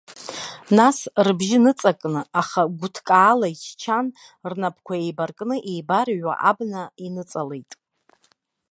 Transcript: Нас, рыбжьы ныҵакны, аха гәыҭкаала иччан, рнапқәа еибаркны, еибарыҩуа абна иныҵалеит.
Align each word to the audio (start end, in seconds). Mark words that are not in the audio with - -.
Нас, 0.77 0.97
рыбжьы 1.25 1.59
ныҵакны, 1.63 2.21
аха 2.41 2.61
гәыҭкаала 2.77 3.47
иччан, 3.53 4.07
рнапқәа 4.51 4.95
еибаркны, 4.99 5.55
еибарыҩуа 5.71 6.33
абна 6.49 6.83
иныҵалеит. 7.05 7.71